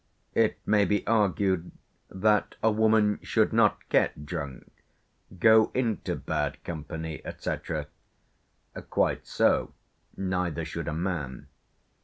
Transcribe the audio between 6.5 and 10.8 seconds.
company, &c. Quite so; neither